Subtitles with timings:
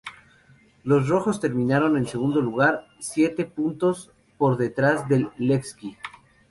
[0.83, 5.95] Los Rojos terminaron en segundo lugar, siete puntos por detrás del Levski.